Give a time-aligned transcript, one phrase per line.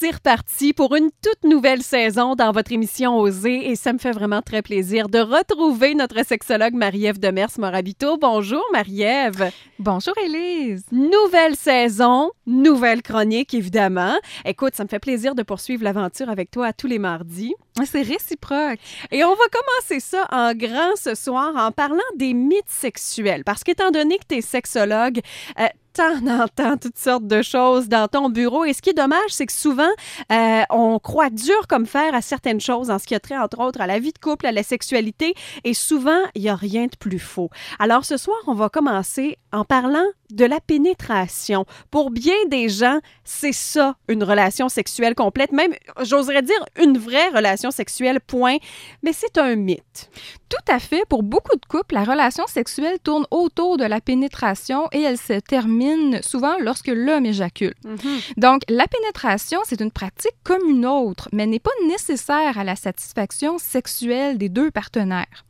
[0.00, 4.12] c'est reparti pour une toute nouvelle saison dans votre émission Osée et ça me fait
[4.12, 8.16] vraiment très plaisir de retrouver notre sexologue Marie-Ève Demers Morabito.
[8.16, 9.52] Bonjour Marie-Ève.
[9.78, 10.86] Bonjour Élise.
[10.90, 14.14] Nouvelle saison, nouvelle chronique évidemment.
[14.46, 17.54] Écoute, ça me fait plaisir de poursuivre l'aventure avec toi à tous les mardis.
[17.84, 18.78] C'est réciproque.
[19.10, 23.44] Et on va commencer ça en grand ce soir en parlant des mythes sexuels.
[23.44, 25.20] Parce qu'étant donné que tu es sexologue,
[25.58, 28.64] euh, t'en entends toutes sortes de choses dans ton bureau.
[28.64, 29.90] Et ce qui est dommage, c'est que souvent,
[30.32, 33.60] euh, on croit dur comme fer à certaines choses en ce qui a trait, entre
[33.60, 35.34] autres, à la vie de couple, à la sexualité.
[35.64, 37.50] Et souvent, il n'y a rien de plus faux.
[37.78, 41.64] Alors ce soir, on va commencer en parlant de la pénétration.
[41.90, 45.72] Pour bien des gens, c'est ça, une relation sexuelle complète, même,
[46.02, 48.58] j'oserais dire, une vraie relation sexuelle, point.
[49.02, 50.08] Mais c'est un mythe.
[50.48, 51.02] Tout à fait.
[51.08, 55.38] Pour beaucoup de couples, la relation sexuelle tourne autour de la pénétration et elle se
[55.40, 55.79] termine
[56.22, 57.74] souvent lorsque l'homme éjacule.
[57.84, 58.38] Mm-hmm.
[58.38, 62.76] Donc, la pénétration, c'est une pratique comme une autre, mais n'est pas nécessaire à la
[62.76, 65.44] satisfaction sexuelle des deux partenaires.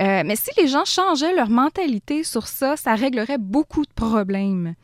[0.00, 4.74] Euh, mais si les gens changeaient leur mentalité sur ça, ça réglerait beaucoup de problèmes.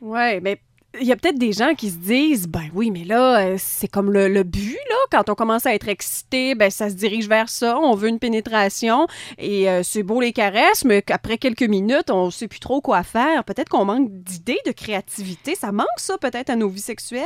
[0.00, 0.60] Ouais, mais
[1.00, 3.88] il y a peut-être des gens qui se disent ben oui mais là euh, c'est
[3.88, 4.96] comme le, le, but là.
[5.10, 7.78] Quand on commence à être excité ben ça se dirige vers ça.
[7.78, 9.06] On veut une pénétration
[9.38, 13.02] et euh, c'est beau les caresses mais qu'après quelques minutes on sait plus trop quoi
[13.02, 13.44] faire.
[13.44, 15.54] Peut-être qu'on manque d'idées de créativité.
[15.54, 17.22] Ça manque ça peut-être à nos vies sexuelles?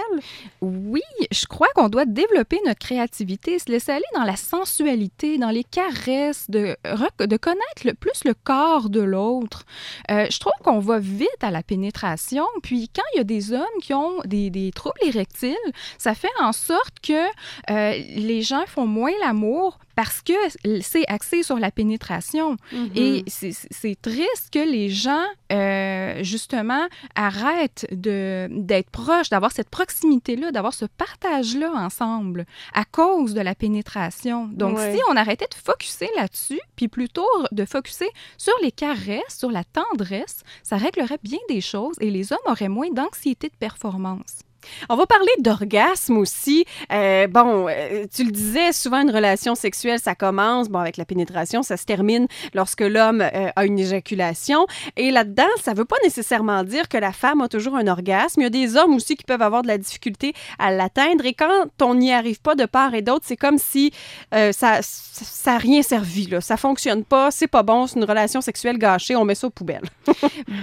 [0.60, 5.50] Oui je crois qu'on doit développer notre créativité se laisser aller dans la sensualité dans
[5.50, 9.64] les caresses de de connaître le, plus le corps de l'autre.
[10.10, 13.53] Euh, je trouve qu'on va vite à la pénétration puis quand il y a des
[13.83, 15.56] qui ont des, des, troubles érectiles,
[15.98, 17.27] ça fait en sorte que
[17.70, 20.32] euh, les gens font moins l'amour parce que
[20.80, 22.54] c'est axé sur la pénétration.
[22.72, 22.91] Mm-hmm.
[22.94, 30.72] Et c'est triste que les gens, euh, justement, arrêtent d'être proches, d'avoir cette proximité-là, d'avoir
[30.72, 34.46] ce partage-là ensemble à cause de la pénétration.
[34.52, 34.94] Donc, Ouais.
[34.94, 39.64] si on arrêtait de focuser là-dessus, puis plutôt de focuser sur les caresses, sur la
[39.64, 44.44] tendresse, ça réglerait bien des choses et les hommes auraient moins d'anxiété de performance.
[44.89, 46.65] On va parler d'orgasme aussi.
[46.93, 51.05] Euh, bon, euh, tu le disais, souvent une relation sexuelle, ça commence, bon, avec la
[51.05, 54.67] pénétration, ça se termine lorsque l'homme euh, a une éjaculation.
[54.97, 58.41] Et là-dedans, ça veut pas nécessairement dire que la femme a toujours un orgasme.
[58.41, 61.25] Il y a des hommes aussi qui peuvent avoir de la difficulté à l'atteindre.
[61.27, 63.93] Et quand on n'y arrive pas de part et d'autre, c'est comme si
[64.35, 66.41] euh, ça, ça a rien servi, là.
[66.41, 69.50] Ça fonctionne pas, c'est pas bon, c'est une relation sexuelle gâchée, on met ça aux
[69.50, 69.89] poubelles.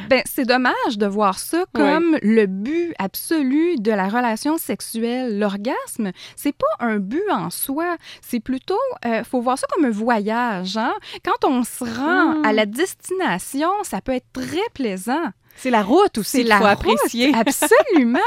[0.10, 5.39] Ben, c'est dommage de voir ça comme le but absolu de la relation sexuelle.
[5.39, 9.91] L'orgasme, c'est pas un but en soi, c'est plutôt, euh, faut voir ça comme un
[9.91, 10.78] voyage.
[10.78, 10.94] Hein?
[11.23, 15.31] Quand on se rend à la destination, ça peut être très plaisant.
[15.56, 17.32] C'est la route aussi C'est qu'il la faut route, apprécier.
[17.36, 18.20] Absolument.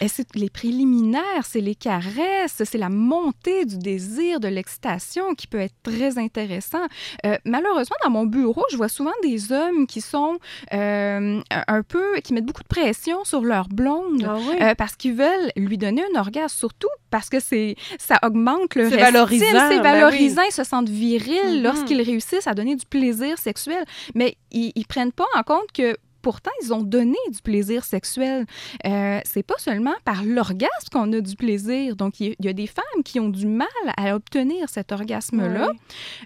[0.00, 5.46] Et c'est les préliminaires, c'est les caresses, c'est la montée du désir, de l'excitation qui
[5.46, 6.84] peut être très intéressant.
[7.26, 10.38] Euh, malheureusement, dans mon bureau, je vois souvent des hommes qui sont
[10.72, 14.24] euh, un peu, qui mettent beaucoup de pression sur leur blonde.
[14.28, 14.56] Ah oui?
[14.60, 18.90] euh, parce qu'ils veulent lui donner un orgasme, surtout parce que c'est ça augmente le
[18.90, 21.62] C'est valorisant, c'est ben valorisant, ils se sentent virils Mhm.
[21.62, 23.84] lorsqu'ils réussissent à donner du plaisir sexuel.
[24.14, 28.46] Mais ils, ils prennent pas en compte que pourtant, ils ont donné du plaisir sexuel.
[28.86, 31.94] Euh, c'est pas seulement par l'orgasme qu'on a du plaisir.
[31.96, 33.68] Donc, il y, a- des femmes qui ont du mal
[33.98, 35.68] à obtenir cet orgasme-là.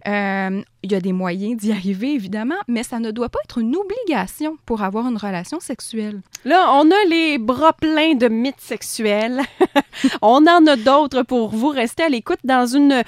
[0.07, 3.59] Euh, il y a des moyens d'y arriver, évidemment, mais ça ne doit pas être
[3.59, 6.21] une obligation pour avoir une relation sexuelle.
[6.45, 9.41] Là, on a les bras pleins de mythes sexuels.
[10.23, 11.69] on en a d'autres pour vous.
[11.71, 13.03] Restez à l'écoute dans une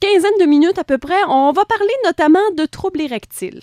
[0.00, 1.24] quinzaine de minutes à peu près.
[1.28, 3.62] On va parler notamment de troubles érectiles.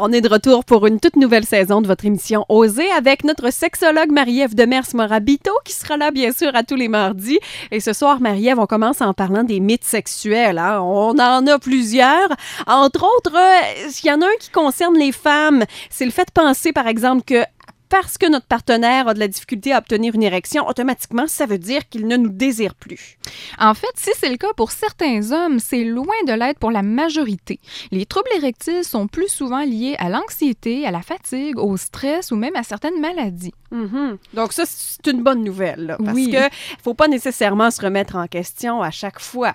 [0.00, 3.52] On est de retour pour une toute nouvelle saison de votre émission Oser avec notre
[3.52, 7.40] sexologue Marie-Ève Demers Morabito qui sera là bien sûr à tous les mardis.
[7.72, 10.58] Et ce soir, Marie-Ève, on commence en parlant des mythes sexuels.
[10.58, 10.80] hein.
[10.82, 12.28] On en a plusieurs.
[12.68, 15.64] Entre autres, euh, il y en a un qui concerne les femmes.
[15.90, 17.42] C'est le fait de penser, par exemple, que
[17.88, 21.58] parce que notre partenaire a de la difficulté à obtenir une érection, automatiquement, ça veut
[21.58, 23.16] dire qu'il ne nous désire plus.
[23.58, 26.82] En fait, si c'est le cas pour certains hommes, c'est loin de l'être pour la
[26.82, 27.60] majorité.
[27.90, 32.36] Les troubles érectiles sont plus souvent liés à l'anxiété, à la fatigue, au stress ou
[32.36, 33.54] même à certaines maladies.
[33.70, 34.18] Mhm.
[34.34, 36.30] Donc ça, c'est une bonne nouvelle, là, parce Oui.
[36.30, 39.54] que faut pas nécessairement se remettre en question à chaque fois.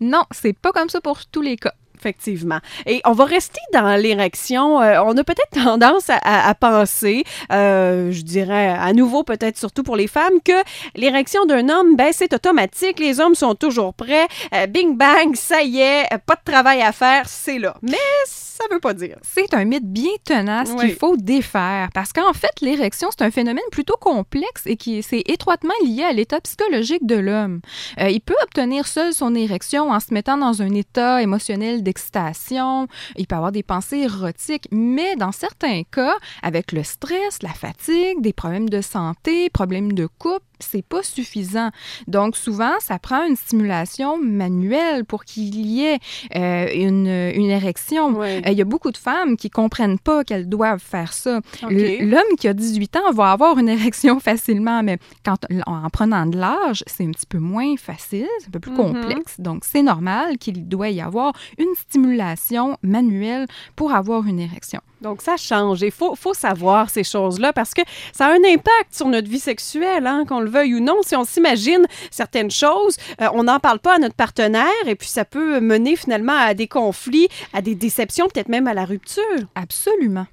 [0.00, 1.72] Non, c'est pas comme ça pour tous les cas.
[2.04, 2.58] Effectivement.
[2.84, 4.82] Et on va rester dans l'érection.
[4.82, 9.56] Euh, on a peut-être tendance à, à- à penser, euh, je dirais à nouveau peut-être
[9.56, 10.52] surtout pour les femmes, que
[10.96, 12.98] l'érection d'un homme, ben c'est automatique.
[13.00, 14.26] Les hommes sont toujours prêts.
[14.54, 17.74] Euh, bing bang, ça y est, pas de travail à faire, c'est là.
[17.80, 17.96] Mais
[18.26, 19.16] ça veut pas dire.
[19.22, 20.80] C'est un mythe bien tenace Oui.
[20.88, 25.22] qu'il faut défaire parce qu'en fait, l'érection, c'est un phénomène plutôt complexe et qui c'est
[25.26, 27.60] étroitement lié à l'état psychologique de l'homme.
[27.98, 32.88] Euh, il peut obtenir seul son érection en se mettant dans un état émotionnel d'excitation,
[33.16, 38.20] il peut avoir des pensées érotiques, mais dans certains cas, avec le stress, la fatigue,
[38.20, 41.70] des problèmes de santé, problèmes de couple, c'est pas suffisant.
[42.06, 45.98] Donc souvent, ça prend une stimulation manuelle pour qu'il y ait
[46.36, 48.20] euh, une, une érection.
[48.22, 51.40] Euh, Il y a beaucoup de femmes qui comprennent pas qu'elles doivent faire ça.
[51.62, 56.38] L'homme qui a 18 ans va avoir une érection facilement, mais quand, en prenant de
[56.38, 58.76] l'âge, c'est un petit peu moins facile, c'est un peu plus Mhm.
[58.76, 59.38] complexe.
[59.38, 63.46] Donc, c'est normal qu'il doit y avoir une stimulation manuelle
[63.76, 64.80] pour avoir une érection.
[65.04, 65.82] Donc, ça change.
[65.82, 69.38] Il faut, faut savoir ces choses-là parce que ça a un impact sur notre vie
[69.38, 71.02] sexuelle, hein, qu'on le veuille ou non.
[71.02, 75.08] Si on s'imagine certaines choses, euh, on n'en parle pas à notre partenaire et puis
[75.08, 79.22] ça peut mener finalement à des conflits, à des déceptions, peut-être même à la rupture.
[79.54, 80.24] Absolument.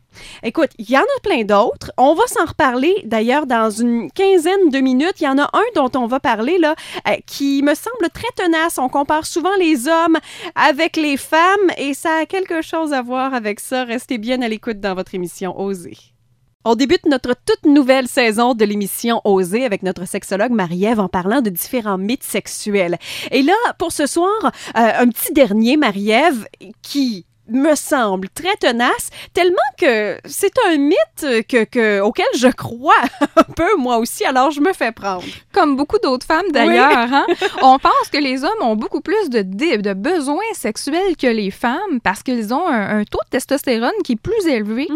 [0.43, 1.91] Écoute, il y en a plein d'autres.
[1.97, 5.21] On va s'en reparler d'ailleurs dans une quinzaine de minutes.
[5.21, 6.75] Il y en a un dont on va parler là
[7.07, 8.77] euh, qui me semble très tenace.
[8.77, 10.17] On compare souvent les hommes
[10.55, 13.83] avec les femmes et ça a quelque chose à voir avec ça.
[13.83, 15.97] Restez bien à l'écoute dans votre émission Oser.
[16.63, 21.41] On débute notre toute nouvelle saison de l'émission Oser avec notre sexologue Marie-Ève en parlant
[21.41, 22.99] de différents mythes sexuels.
[23.31, 26.47] Et là, pour ce soir, euh, un petit dernier, Marie-Ève,
[26.83, 32.93] qui me semble très tenace, tellement que c'est un mythe que, que- auquel je crois
[33.35, 35.23] un peu moi aussi, alors je me fais prendre.
[35.53, 37.27] Comme beaucoup d'autres femmes d'ailleurs, hein,
[37.61, 41.99] on pense que les hommes ont beaucoup plus de, de besoins sexuels que les femmes
[42.03, 44.87] parce qu'ils ont un, un taux de testostérone qui est plus élevé.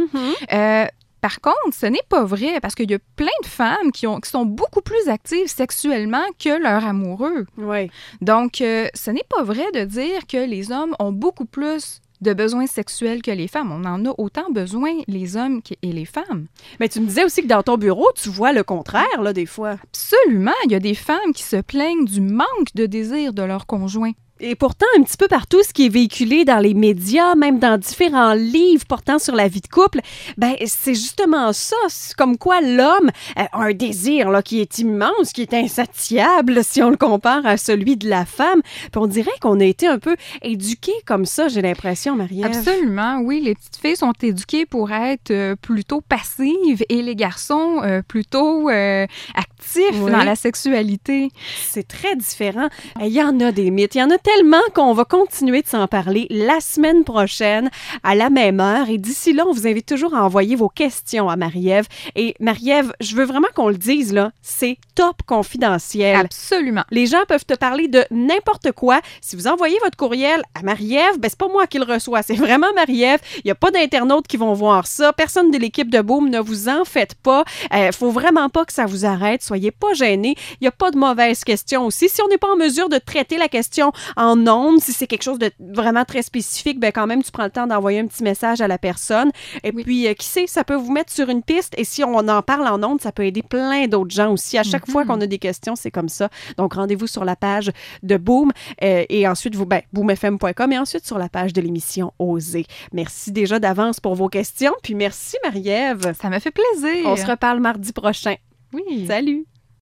[0.53, 0.85] Euh,
[1.21, 4.19] par contre, ce n'est pas vrai parce qu'il y a plein de femmes qui, ont,
[4.19, 7.47] qui sont beaucoup plus actives sexuellement que leur amoureux.
[7.57, 7.89] Oui.
[8.21, 12.33] Donc, euh, ce n'est pas vrai de dire que les hommes ont beaucoup plus de
[12.33, 13.71] besoins sexuels que les femmes.
[13.71, 16.47] On en a autant besoin, les hommes et les femmes.
[16.79, 19.45] Mais tu me disais aussi que dans ton bureau, tu vois le contraire, là, des
[19.45, 19.77] fois.
[19.83, 23.65] Absolument, il y a des femmes qui se plaignent du manque de désir de leur
[23.65, 24.11] conjoint.
[24.39, 27.77] Et pourtant, un petit peu partout, ce qui est véhiculé dans les médias, même dans
[27.77, 30.01] différents livres portant sur la vie de couple,
[30.37, 31.75] ben c'est justement ça.
[32.17, 36.83] Comme quoi l'homme euh, a un désir là, qui est immense, qui est insatiable si
[36.83, 38.61] on le compare à celui de la femme.
[38.91, 42.45] Puis on dirait qu'on a été un peu éduqués comme ça, j'ai l'impression, Marie-Ève.
[42.45, 43.41] Absolument, oui.
[43.41, 48.69] Les petites filles sont éduquées pour être euh, plutôt passives et les garçons euh, plutôt
[48.69, 49.05] euh,
[49.35, 49.54] actifs
[49.93, 50.11] Oui.
[50.11, 51.29] dans la sexualité.
[51.69, 52.69] C'est très différent.
[53.01, 53.95] Il y en a des mythes.
[53.95, 57.69] Il y en a tellement qu'on va continuer de s'en parler la semaine prochaine
[58.03, 58.89] à la même heure.
[58.89, 61.87] Et d'ici là, on vous invite toujours à envoyer vos questions à Marie-Ève.
[62.15, 66.15] Et Marie-Ève, je veux vraiment qu'on le dise, là, c'est top confidentiel.
[66.15, 66.83] Absolument.
[66.91, 69.01] Les gens peuvent te parler de n'importe quoi.
[69.21, 72.35] Si vous envoyez votre courriel à Marie-Ève, ben c'est pas moi qui le reçois, c'est
[72.35, 73.19] vraiment Marie-Ève.
[73.37, 75.13] Il n'y a pas d'internautes qui vont voir ça.
[75.13, 77.43] Personne de l'équipe de Boom, ne vous en faites pas.
[77.73, 79.41] Euh, faut vraiment pas que ça vous arrête.
[79.43, 80.35] Soyez pas gênés.
[80.53, 82.09] Il n'y a pas de mauvaises questions aussi.
[82.09, 85.23] Si on n'est pas en mesure de traiter la question en ondes, si c'est quelque
[85.23, 88.23] chose de vraiment très spécifique, ben quand même, tu prends le temps d'envoyer un petit
[88.23, 89.31] message à la personne.
[89.63, 89.83] Et Oui.
[89.83, 91.73] puis, euh, qui sait, ça peut vous mettre sur une piste.
[91.77, 94.57] Et si on en parle en ondes, ça peut aider plein d'autres gens aussi.
[94.57, 96.29] À chaque fois qu'on a des questions, c'est comme ça.
[96.57, 97.71] Donc, rendez-vous sur la page
[98.03, 98.51] de Boom
[98.83, 102.65] euh, et ensuite, vous, ben, boomfm.com et ensuite sur la page de l'émission Oser.
[102.93, 104.73] Merci déjà d'avance pour vos questions.
[104.83, 106.13] Puis merci, Marie-Ève.
[106.21, 107.05] Ça me fait plaisir.
[107.05, 108.35] On se reparle mardi prochain.
[108.73, 109.05] Oui.
[109.07, 109.45] Salut!